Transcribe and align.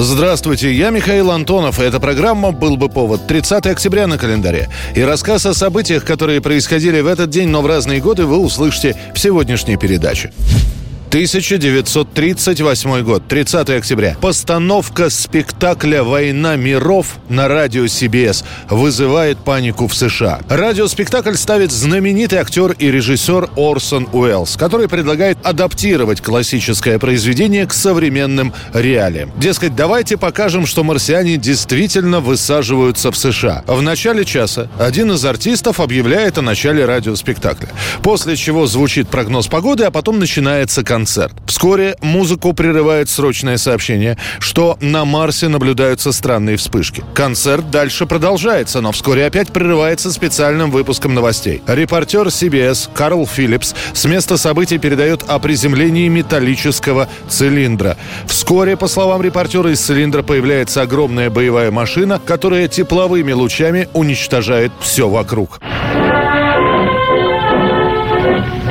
Здравствуйте, 0.00 0.72
я 0.72 0.90
Михаил 0.90 1.32
Антонов, 1.32 1.80
и 1.80 1.82
эта 1.82 1.98
программа 1.98 2.52
«Был 2.52 2.76
бы 2.76 2.88
повод» 2.88 3.26
30 3.26 3.66
октября 3.66 4.06
на 4.06 4.16
календаре. 4.16 4.68
И 4.94 5.02
рассказ 5.02 5.44
о 5.44 5.54
событиях, 5.54 6.04
которые 6.04 6.40
происходили 6.40 7.00
в 7.00 7.08
этот 7.08 7.30
день, 7.30 7.48
но 7.48 7.62
в 7.62 7.66
разные 7.66 8.00
годы, 8.00 8.24
вы 8.24 8.38
услышите 8.38 8.96
в 9.12 9.18
сегодняшней 9.18 9.76
передаче. 9.76 10.30
1938 11.08 13.02
год, 13.02 13.22
30 13.26 13.70
октября. 13.70 14.16
Постановка 14.20 15.08
спектакля 15.08 16.02
«Война 16.02 16.56
миров» 16.56 17.16
на 17.30 17.48
радио 17.48 17.86
CBS 17.86 18.44
вызывает 18.68 19.38
панику 19.38 19.86
в 19.86 19.94
США. 19.94 20.40
Радиоспектакль 20.50 21.32
ставит 21.34 21.72
знаменитый 21.72 22.38
актер 22.38 22.72
и 22.72 22.90
режиссер 22.90 23.48
Орсон 23.56 24.06
Уэллс, 24.12 24.58
который 24.58 24.86
предлагает 24.86 25.38
адаптировать 25.44 26.20
классическое 26.20 26.98
произведение 26.98 27.66
к 27.66 27.72
современным 27.72 28.52
реалиям. 28.74 29.32
Дескать, 29.38 29.74
давайте 29.74 30.18
покажем, 30.18 30.66
что 30.66 30.84
марсиане 30.84 31.38
действительно 31.38 32.20
высаживаются 32.20 33.10
в 33.10 33.16
США. 33.16 33.64
В 33.66 33.80
начале 33.80 34.26
часа 34.26 34.68
один 34.78 35.12
из 35.12 35.24
артистов 35.24 35.80
объявляет 35.80 36.36
о 36.36 36.42
начале 36.42 36.84
радиоспектакля. 36.84 37.70
После 38.02 38.36
чего 38.36 38.66
звучит 38.66 39.08
прогноз 39.08 39.46
погоды, 39.46 39.84
а 39.84 39.90
потом 39.90 40.18
начинается 40.18 40.84
концерт 40.84 40.97
концерт. 40.98 41.32
Вскоре 41.46 41.96
музыку 42.02 42.52
прерывает 42.52 43.08
срочное 43.08 43.56
сообщение, 43.56 44.18
что 44.40 44.76
на 44.80 45.04
Марсе 45.04 45.46
наблюдаются 45.46 46.10
странные 46.10 46.56
вспышки. 46.56 47.04
Концерт 47.14 47.70
дальше 47.70 48.04
продолжается, 48.04 48.80
но 48.80 48.90
вскоре 48.90 49.24
опять 49.24 49.52
прерывается 49.52 50.10
специальным 50.10 50.72
выпуском 50.72 51.14
новостей. 51.14 51.62
Репортер 51.68 52.26
CBS 52.26 52.90
Карл 52.92 53.28
Филлипс 53.28 53.76
с 53.92 54.04
места 54.06 54.36
событий 54.36 54.78
передает 54.78 55.22
о 55.28 55.38
приземлении 55.38 56.08
металлического 56.08 57.08
цилиндра. 57.28 57.96
Вскоре, 58.26 58.76
по 58.76 58.88
словам 58.88 59.22
репортера, 59.22 59.70
из 59.70 59.80
цилиндра 59.80 60.24
появляется 60.24 60.82
огромная 60.82 61.30
боевая 61.30 61.70
машина, 61.70 62.18
которая 62.18 62.66
тепловыми 62.66 63.30
лучами 63.30 63.88
уничтожает 63.94 64.72
все 64.80 65.08
вокруг. 65.08 65.60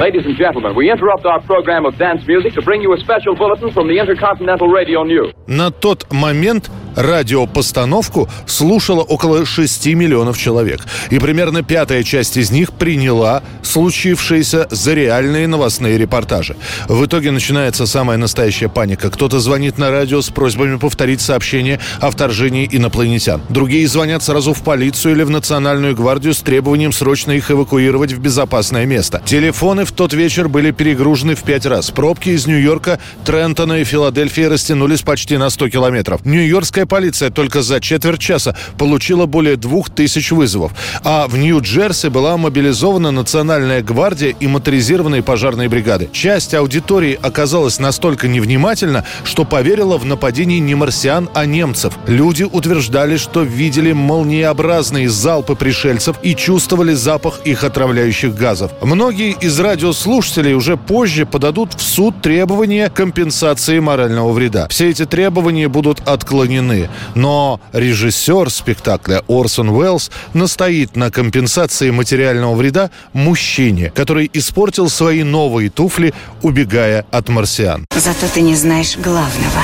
Ladies 0.06 0.24
and 0.24 0.36
gentlemen, 0.36 0.74
we 0.74 0.90
interrupt 0.90 1.26
our 1.26 1.40
program 1.42 1.84
of 1.84 1.96
dance 1.98 2.26
music 2.26 2.54
to 2.54 2.62
bring 2.62 2.80
you 2.80 2.92
a 2.94 2.98
special 2.98 3.34
bulletin 3.34 3.70
from 3.72 3.88
the 3.88 3.98
Intercontinental 3.98 4.68
Radio 4.68 5.04
News. 5.04 5.32
На 5.46 5.70
тот 5.70 6.06
момент 6.10 6.70
радиопостановку 6.97 8.27
слушало 8.45 9.01
около 9.01 9.45
6 9.45 9.85
миллионов 9.87 10.37
человек. 10.37 10.81
И 11.11 11.19
примерно 11.19 11.63
пятая 11.63 12.03
часть 12.03 12.35
из 12.35 12.51
них 12.51 12.73
приняла 12.73 13.43
случившееся 13.61 14.67
за 14.69 14.93
реальные 14.93 15.47
новостные 15.47 15.97
репортажи. 15.97 16.55
В 16.87 17.05
итоге 17.05 17.31
начинается 17.31 17.85
самая 17.85 18.17
настоящая 18.17 18.67
паника. 18.67 19.09
Кто-то 19.09 19.39
звонит 19.39 19.77
на 19.77 19.91
радио 19.91 20.21
с 20.21 20.29
просьбами 20.29 20.77
повторить 20.77 21.21
сообщение 21.21 21.79
о 22.01 22.09
вторжении 22.09 22.67
инопланетян. 22.69 23.41
Другие 23.49 23.87
звонят 23.87 24.23
сразу 24.23 24.53
в 24.53 24.63
полицию 24.63 25.15
или 25.15 25.23
в 25.23 25.29
Национальную 25.29 25.95
гвардию 25.95 26.33
с 26.33 26.39
требованием 26.39 26.91
срочно 26.91 27.31
их 27.31 27.51
эвакуировать 27.51 28.13
в 28.13 28.19
безопасное 28.19 28.85
место. 28.85 29.21
Телефоны 29.23 29.85
в 29.85 29.91
тот 29.91 30.13
вечер 30.13 30.49
были 30.49 30.71
перегружены 30.71 31.35
в 31.35 31.43
пять 31.43 31.65
раз. 31.67 31.91
Пробки 31.91 32.29
из 32.29 32.47
Нью-Йорка, 32.47 32.99
Трентона 33.23 33.81
и 33.81 33.83
Филадельфии 33.83 34.41
растянулись 34.41 35.03
почти 35.03 35.37
на 35.37 35.51
100 35.51 35.69
километров. 35.69 36.25
Нью-Йоркская 36.25 36.86
полиция 36.87 37.29
только 37.29 37.61
за 37.61 37.79
четверть 37.79 38.19
часа 38.19 38.55
получила 38.77 39.25
более 39.25 39.57
двух 39.57 39.89
тысяч 39.89 40.31
вызовов. 40.31 40.71
А 41.03 41.27
в 41.27 41.37
Нью-Джерси 41.37 42.09
была 42.09 42.37
мобилизована 42.37 43.11
Национальная 43.11 43.81
гвардия 43.81 44.35
и 44.39 44.47
моторизированные 44.47 45.23
пожарные 45.23 45.69
бригады. 45.69 46.09
Часть 46.11 46.53
аудитории 46.53 47.19
оказалась 47.21 47.79
настолько 47.79 48.27
невнимательна, 48.27 49.03
что 49.23 49.43
поверила 49.43 49.97
в 49.97 50.05
нападение 50.05 50.59
не 50.59 50.75
марсиан, 50.75 51.29
а 51.33 51.45
немцев. 51.45 51.93
Люди 52.07 52.43
утверждали, 52.43 53.17
что 53.17 53.43
видели 53.43 53.91
молниеобразные 53.91 55.09
залпы 55.09 55.55
пришельцев 55.55 56.17
и 56.23 56.35
чувствовали 56.35 56.93
запах 56.93 57.41
их 57.45 57.63
отравляющих 57.63 58.35
газов. 58.35 58.71
Многие 58.81 59.31
из 59.31 59.59
радиослушателей 59.59 60.53
уже 60.53 60.77
позже 60.77 61.25
подадут 61.25 61.73
в 61.73 61.81
суд 61.81 62.21
требования 62.21 62.89
компенсации 62.89 63.79
морального 63.79 64.31
вреда. 64.31 64.67
Все 64.69 64.89
эти 64.89 65.05
требования 65.05 65.67
будут 65.67 66.07
отклонены 66.07 66.76
стороны. 66.77 66.89
Но 67.15 67.59
режиссер 67.73 68.49
спектакля 68.49 69.23
Орсон 69.27 69.69
Уэллс 69.69 70.11
настоит 70.33 70.95
на 70.95 71.11
компенсации 71.11 71.89
материального 71.91 72.55
вреда 72.55 72.89
мужчине, 73.13 73.91
который 73.95 74.29
испортил 74.33 74.89
свои 74.89 75.23
новые 75.23 75.69
туфли, 75.69 76.13
убегая 76.41 77.05
от 77.11 77.29
марсиан. 77.29 77.85
Зато 77.95 78.27
ты 78.33 78.41
не 78.41 78.55
знаешь 78.55 78.97
главного. 78.97 79.61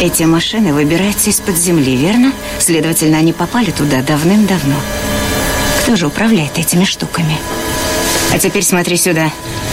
Эти 0.00 0.24
машины 0.24 0.74
выбираются 0.74 1.30
из-под 1.30 1.56
земли, 1.56 1.96
верно? 1.96 2.32
Следовательно, 2.58 3.18
они 3.18 3.32
попали 3.32 3.70
туда 3.70 4.02
давным-давно. 4.02 4.76
Кто 5.82 5.96
же 5.96 6.06
управляет 6.06 6.58
этими 6.58 6.84
штуками? 6.84 7.38
А 8.32 8.38
теперь 8.38 8.64
смотри 8.64 8.96
сюда. 8.96 9.30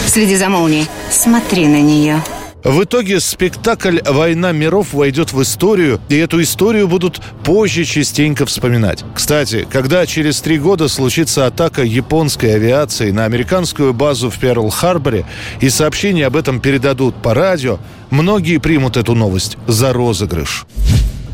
Следи 0.07 0.35
за 0.35 0.47
молнией. 0.47 0.87
Смотри 1.11 1.67
на 1.67 1.81
нее. 1.81 2.21
В 2.63 2.85
итоге 2.85 3.19
спектакль 3.19 3.99
«Война 4.05 4.53
миров» 4.53 4.93
войдет 4.93 5.33
в 5.33 5.41
историю, 5.41 5.99
и 6.07 6.15
эту 6.15 6.41
историю 6.41 6.87
будут 6.87 7.21
позже 7.43 7.83
частенько 7.83 8.45
вспоминать. 8.45 9.03
Кстати, 9.13 9.67
когда 9.69 10.05
через 10.05 10.39
три 10.39 10.57
года 10.57 10.87
случится 10.87 11.45
атака 11.45 11.83
японской 11.83 12.55
авиации 12.55 13.11
на 13.11 13.25
американскую 13.25 13.93
базу 13.93 14.29
в 14.29 14.39
Перл-Харборе, 14.39 15.25
и 15.59 15.69
сообщения 15.69 16.25
об 16.25 16.37
этом 16.37 16.61
передадут 16.61 17.15
по 17.15 17.33
радио, 17.33 17.79
многие 18.09 18.59
примут 18.59 18.95
эту 18.95 19.13
новость 19.13 19.57
за 19.67 19.91
розыгрыш. 19.91 20.65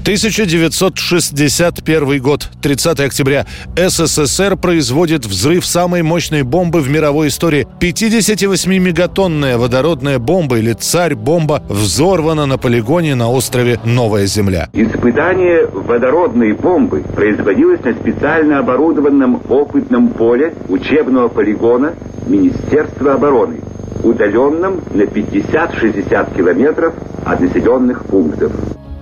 1961 0.01 2.21
год, 2.21 2.47
30 2.61 2.99
октября. 3.01 3.45
СССР 3.75 4.55
производит 4.55 5.25
взрыв 5.25 5.65
самой 5.65 6.01
мощной 6.01 6.43
бомбы 6.43 6.79
в 6.79 6.89
мировой 6.89 7.27
истории. 7.27 7.67
58-мегатонная 7.79 9.57
водородная 9.57 10.19
бомба 10.19 10.57
или 10.57 10.73
царь-бомба 10.73 11.63
взорвана 11.67 12.45
на 12.45 12.57
полигоне 12.57 13.15
на 13.15 13.29
острове 13.29 13.79
Новая 13.83 14.25
Земля. 14.25 14.69
Испытание 14.73 15.67
водородной 15.67 16.53
бомбы 16.53 17.03
производилось 17.15 17.83
на 17.83 17.93
специально 17.93 18.59
оборудованном 18.59 19.41
опытном 19.49 20.09
поле 20.09 20.53
учебного 20.69 21.27
полигона 21.27 21.93
Министерства 22.25 23.13
обороны, 23.13 23.57
удаленном 24.03 24.81
на 24.93 25.03
50-60 25.03 26.37
километров 26.37 26.93
от 27.25 27.41
населенных 27.41 28.05
пунктов. 28.05 28.53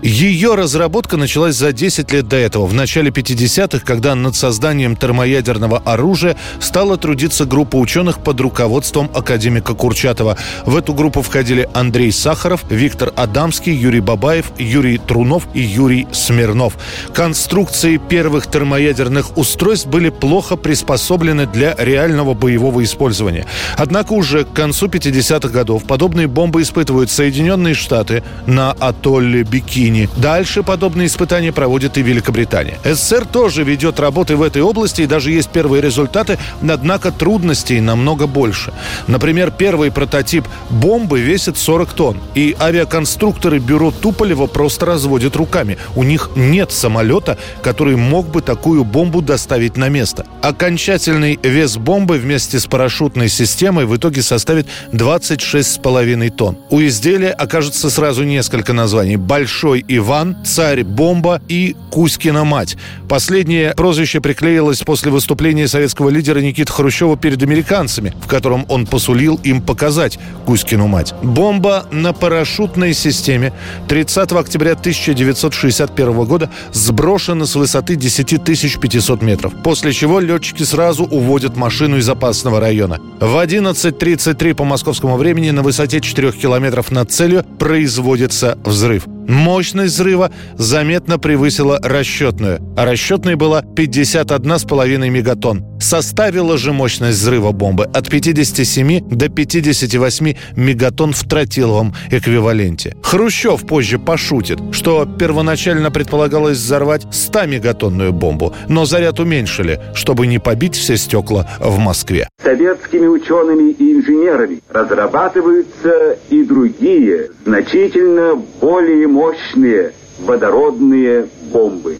Ее 0.03 0.53
разработка 0.53 1.17
началась 1.17 1.55
за 1.55 1.73
10 1.73 2.11
лет 2.11 2.27
до 2.27 2.35
этого, 2.35 2.67
в 2.67 2.73
начале 2.73 3.09
50-х, 3.09 3.83
когда 3.83 4.13
над 4.13 4.35
созданием 4.35 4.95
термоядерного 4.95 5.79
оружия 5.79 6.37
стала 6.59 6.97
трудиться 6.97 7.45
группа 7.45 7.77
ученых 7.77 8.19
под 8.19 8.39
руководством 8.39 9.09
академика 9.15 9.73
Курчатова. 9.73 10.37
В 10.65 10.75
эту 10.75 10.93
группу 10.93 11.23
входили 11.23 11.67
Андрей 11.73 12.11
Сахаров, 12.11 12.63
Виктор 12.69 13.11
Адамский, 13.15 13.73
Юрий 13.73 14.01
Бабаев, 14.01 14.51
Юрий 14.59 14.99
Трунов 14.99 15.47
и 15.55 15.61
Юрий 15.61 16.07
Смирнов. 16.11 16.77
Конструкции 17.11 17.97
первых 17.97 18.45
термоядерных 18.45 19.35
устройств 19.35 19.87
были 19.87 20.09
плохо 20.09 20.57
приспособлены 20.57 21.47
для 21.47 21.73
реального 21.75 22.35
боевого 22.35 22.83
использования. 22.83 23.47
Однако 23.77 24.13
уже 24.13 24.45
к 24.45 24.53
концу 24.53 24.87
50-х 24.87 25.49
годов 25.49 25.85
подобные 25.85 26.27
бомбы 26.27 26.61
испытывают 26.61 27.09
Соединенные 27.09 27.73
Штаты 27.73 28.23
на 28.45 28.73
атолле 28.73 29.41
Бикини 29.41 29.86
Бикини. 29.87 30.09
Дальше 30.17 30.63
подобные 30.63 31.07
испытания 31.07 31.51
проводит 31.51 31.97
и 31.97 32.01
Великобритания. 32.01 32.77
СССР 32.83 33.25
тоже 33.25 33.63
ведет 33.63 33.99
работы 33.99 34.35
в 34.35 34.41
этой 34.41 34.61
области, 34.61 35.01
и 35.01 35.05
даже 35.05 35.31
есть 35.31 35.49
первые 35.49 35.81
результаты, 35.81 36.37
однако 36.61 37.11
трудностей 37.11 37.79
намного 37.81 38.27
больше. 38.27 38.73
Например, 39.07 39.51
первый 39.51 39.91
прототип 39.91 40.45
бомбы 40.69 41.19
весит 41.19 41.57
40 41.57 41.93
тонн, 41.93 42.17
и 42.35 42.55
авиаконструкторы 42.59 43.59
бюро 43.59 43.91
Туполева 43.91 44.47
просто 44.47 44.85
разводят 44.85 45.35
руками. 45.35 45.77
У 45.95 46.03
них 46.03 46.29
нет 46.35 46.71
самолета, 46.71 47.37
который 47.61 47.95
мог 47.95 48.27
бы 48.27 48.41
такую 48.41 48.83
бомбу 48.83 49.21
доставить 49.21 49.77
на 49.77 49.89
место. 49.89 50.25
Окончательный 50.41 51.39
вес 51.41 51.77
бомбы 51.77 52.17
вместе 52.17 52.59
с 52.59 52.65
парашютной 52.65 53.29
системой 53.29 53.85
в 53.85 53.95
итоге 53.95 54.21
составит 54.21 54.67
26,5 54.91 56.29
тонн. 56.31 56.57
У 56.69 56.81
изделия 56.81 57.31
окажется 57.31 57.89
сразу 57.89 58.23
несколько 58.23 58.73
названий. 58.73 59.15
Большой 59.15 59.76
Святой 59.77 59.85
Иван, 59.87 60.37
Царь 60.43 60.83
Бомба 60.83 61.41
и 61.47 61.75
Кузькина 61.91 62.43
мать. 62.43 62.77
Последнее 63.09 63.73
прозвище 63.75 64.19
приклеилось 64.21 64.79
после 64.81 65.11
выступления 65.11 65.67
советского 65.67 66.09
лидера 66.09 66.39
Никиты 66.39 66.71
Хрущева 66.71 67.17
перед 67.17 67.41
американцами, 67.43 68.13
в 68.21 68.27
котором 68.27 68.65
он 68.69 68.85
посулил 68.85 69.39
им 69.43 69.61
показать 69.61 70.19
Кузькину 70.45 70.87
мать. 70.87 71.13
Бомба 71.23 71.85
на 71.91 72.13
парашютной 72.13 72.93
системе 72.93 73.53
30 73.87 74.31
октября 74.33 74.73
1961 74.73 76.25
года 76.25 76.49
сброшена 76.73 77.45
с 77.45 77.55
высоты 77.55 77.95
10 77.95 78.43
500 78.43 79.21
метров, 79.21 79.53
после 79.63 79.93
чего 79.93 80.19
летчики 80.19 80.63
сразу 80.63 81.03
уводят 81.05 81.55
машину 81.55 81.97
из 81.97 82.09
опасного 82.09 82.59
района. 82.59 82.99
В 83.19 83.43
11.33 83.43 84.53
по 84.53 84.63
московскому 84.63 85.17
времени 85.17 85.51
на 85.51 85.61
высоте 85.61 86.01
4 86.01 86.31
километров 86.31 86.91
над 86.91 87.11
целью 87.11 87.43
производится 87.57 88.57
взрыв. 88.63 89.07
Мощность 89.27 89.93
взрыва 89.93 90.31
заметно 90.55 91.19
превысила 91.19 91.79
расчетную, 91.83 92.61
а 92.77 92.85
расчетной 92.85 93.35
была 93.35 93.61
51,5 93.61 95.09
мегатонн. 95.09 95.66
Составила 95.79 96.57
же 96.57 96.73
мощность 96.73 97.19
взрыва 97.19 97.51
бомбы 97.51 97.85
от 97.85 98.09
57 98.09 99.07
до 99.09 99.29
58 99.29 100.35
мегатонн 100.55 101.13
в 101.13 101.23
тротиловом 101.23 101.93
эквиваленте. 102.11 102.95
Хрущев 103.03 103.65
позже 103.65 103.99
пошутит, 103.99 104.59
что 104.71 105.05
первоначально 105.05 105.91
предполагалось 105.91 106.57
взорвать 106.57 107.03
100-мегатонную 107.05 108.11
бомбу, 108.11 108.53
но 108.67 108.85
заряд 108.85 109.19
уменьшили, 109.19 109.79
чтобы 109.93 110.27
не 110.27 110.39
побить 110.39 110.75
все 110.75 110.97
стекла 110.97 111.47
в 111.59 111.77
Москве. 111.77 112.27
Советскими 112.43 113.07
учеными 113.07 113.71
и 113.71 113.93
инженерами 113.93 114.59
разрабатываются 114.69 116.17
и 116.29 116.43
другие, 116.43 117.29
значительно 117.45 118.41
более 118.61 119.07
мощные 119.07 119.93
водородные 120.19 121.27
бомбы. 121.51 121.99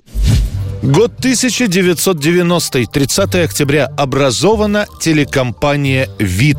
Год 0.84 1.12
1990, 1.20 2.86
30 2.86 3.36
октября. 3.36 3.86
Образована 3.98 4.86
телекомпания 5.00 6.08
«Вид». 6.20 6.58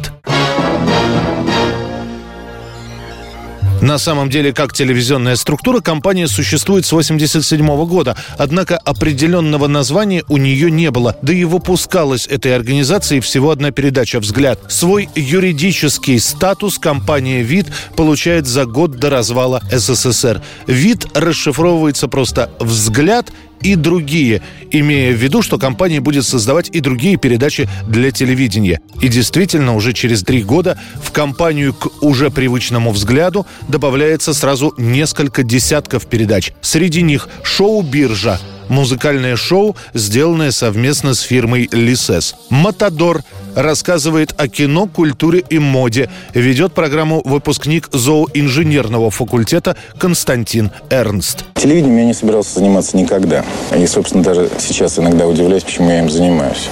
На 3.81 3.97
самом 3.99 4.29
деле, 4.29 4.53
как 4.53 4.73
телевизионная 4.73 5.37
структура, 5.37 5.81
компания 5.81 6.27
существует 6.27 6.85
с 6.85 6.89
1987 6.93 7.87
года, 7.87 8.17
однако 8.37 8.77
определенного 8.77 9.69
названия 9.69 10.25
у 10.29 10.37
нее 10.37 10.69
не 10.69 10.91
было, 10.91 11.17
да 11.23 11.33
и 11.33 11.45
выпускалась 11.45 12.27
этой 12.27 12.57
организацией 12.57 13.21
всего 13.21 13.53
одна 13.53 13.71
передача 13.71 14.19
«Взгляд». 14.19 14.59
Свой 14.69 15.09
юридический 15.15 16.19
статус 16.19 16.79
компания 16.79 17.43
«Вид» 17.43 17.69
получает 17.95 18.49
за 18.49 18.67
год 18.67 18.97
до 18.97 19.11
развала 19.11 19.63
СССР. 19.71 20.43
«Вид» 20.67 21.07
расшифровывается 21.15 22.09
просто 22.09 22.51
«Взгляд» 22.59 23.31
и 23.63 23.75
другие, 23.75 24.43
имея 24.71 25.13
в 25.13 25.17
виду, 25.17 25.43
что 25.43 25.59
компания 25.59 26.01
будет 26.01 26.25
создавать 26.25 26.69
и 26.73 26.81
другие 26.81 27.17
передачи 27.17 27.69
для 27.87 28.11
телевидения. 28.11 28.81
И 29.01 29.09
действительно, 29.09 29.75
уже 29.75 29.93
через 29.93 30.23
три 30.23 30.43
года 30.43 30.79
в 31.03 31.11
компанию 31.13 31.75
к 31.75 32.03
уже 32.03 32.31
привычному 32.31 32.91
взгляду 32.93 33.47
добавляется 33.69 34.35
сразу 34.35 34.75
несколько 34.77 35.43
десятков 35.43 36.07
передач. 36.07 36.53
Среди 36.61 37.03
них 37.03 37.29
шоу 37.43 37.83
«Биржа», 37.83 38.41
музыкальное 38.69 39.37
шоу, 39.37 39.77
сделанное 39.95 40.51
совместно 40.51 41.15
с 41.15 41.21
фирмой 41.21 41.69
«Лисес». 41.73 42.35
«Матадор» 42.51 43.23
рассказывает 43.55 44.35
о 44.37 44.47
кино, 44.47 44.87
культуре 44.87 45.43
и 45.49 45.59
моде. 45.59 46.09
Ведет 46.33 46.75
программу 46.75 47.23
выпускник 47.25 47.89
зооинженерного 47.93 49.11
факультета 49.11 49.77
Константин 49.99 50.71
Эрнст. 50.91 51.45
Телевидением 51.55 51.99
я 51.99 52.05
не 52.05 52.15
собирался 52.15 52.55
заниматься 52.55 52.97
никогда. 52.97 53.45
И, 53.77 53.85
собственно, 53.87 54.23
даже 54.23 54.49
сейчас 54.59 54.99
иногда 54.99 55.27
удивляюсь, 55.27 55.65
почему 55.65 55.91
я 55.91 55.99
им 56.01 56.09
занимаюсь. 56.11 56.69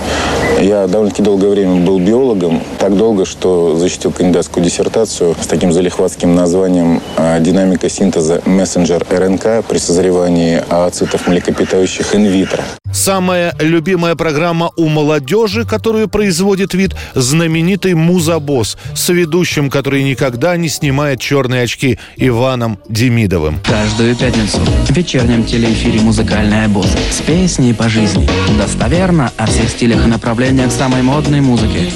Я 0.60 0.86
довольно-таки 0.86 1.22
долгое 1.22 1.48
время 1.48 1.84
был 1.84 1.98
биологом. 1.98 2.62
Так 2.78 2.96
долго, 2.96 3.24
что 3.24 3.76
защитил 3.76 4.12
кандидатскую 4.12 4.64
диссертацию 4.64 5.34
с 5.40 5.46
таким 5.46 5.72
залихватским 5.72 6.34
названием 6.34 7.02
«Динамика 7.40 7.88
синтеза 7.88 8.42
мессенджер 8.44 9.04
РНК 9.10 9.64
при 9.66 9.78
созревании 9.78 10.62
ооцитов 10.68 11.26
млекопитающих 11.26 11.85
инвитро». 12.12 12.62
Самая 12.92 13.54
любимая 13.60 14.14
программа 14.14 14.70
у 14.76 14.88
молодежи, 14.88 15.64
которую 15.64 16.08
производит 16.08 16.72
вид, 16.74 16.94
знаменитый 17.14 17.94
Музабос 17.94 18.78
с 18.94 19.08
ведущим, 19.10 19.70
который 19.70 20.02
никогда 20.02 20.56
не 20.56 20.68
снимает 20.68 21.20
черные 21.20 21.64
очки, 21.64 21.98
Иваном 22.16 22.78
Демидовым. 22.88 23.60
Каждую 23.64 24.16
пятницу 24.16 24.58
в 24.58 24.90
вечернем 24.92 25.44
телеэфире 25.44 26.00
«Музыкальная 26.00 26.68
босс» 26.68 26.88
с 27.10 27.20
песней 27.20 27.74
по 27.74 27.88
жизни. 27.88 28.28
Достоверно 28.58 29.30
о 29.36 29.46
всех 29.46 29.68
стилях 29.68 30.04
и 30.04 30.08
направлениях 30.08 30.72
самой 30.72 31.02
модной 31.02 31.40
музыки. 31.40 31.92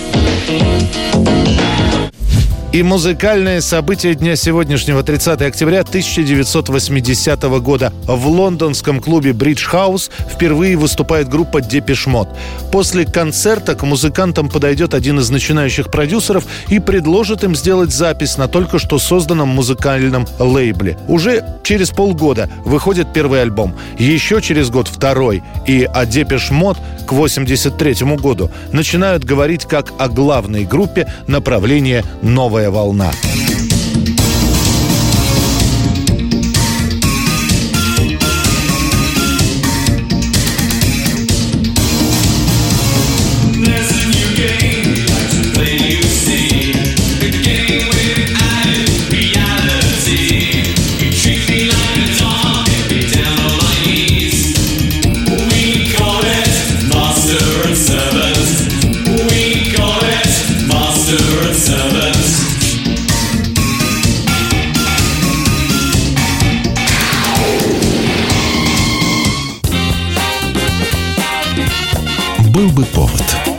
И 2.72 2.84
музыкальное 2.84 3.60
событие 3.62 4.14
дня 4.14 4.36
сегодняшнего 4.36 5.02
30 5.02 5.42
октября 5.42 5.80
1980 5.80 7.42
года. 7.60 7.92
В 8.04 8.28
лондонском 8.28 9.00
клубе 9.00 9.32
Бридж 9.32 9.64
Хаус 9.64 10.08
впервые 10.32 10.76
выступает 10.76 11.28
группа 11.28 11.60
Депешмот. 11.60 12.28
После 12.70 13.04
концерта 13.04 13.74
к 13.74 13.82
музыкантам 13.82 14.48
подойдет 14.48 14.94
один 14.94 15.18
из 15.18 15.30
начинающих 15.30 15.90
продюсеров 15.90 16.44
и 16.68 16.78
предложит 16.78 17.42
им 17.42 17.56
сделать 17.56 17.90
запись 17.90 18.38
на 18.38 18.46
только 18.46 18.78
что 18.78 19.00
созданном 19.00 19.48
музыкальном 19.48 20.28
лейбле. 20.38 20.96
Уже 21.08 21.44
через 21.64 21.90
полгода 21.90 22.48
выходит 22.64 23.12
первый 23.12 23.42
альбом. 23.42 23.74
Еще 23.98 24.40
через 24.40 24.70
год 24.70 24.86
второй. 24.86 25.42
И 25.66 25.88
о 25.92 26.06
Депешмот 26.06 26.78
к 27.04 27.12
83 27.12 27.94
году 28.16 28.48
начинают 28.70 29.24
говорить 29.24 29.64
как 29.64 29.92
о 29.98 30.08
главной 30.08 30.64
группе 30.64 31.12
направления 31.26 32.04
«Новая 32.60 32.70
волна». 32.70 33.10
Был 72.60 72.68
бы 72.72 72.84
повод. 72.84 73.49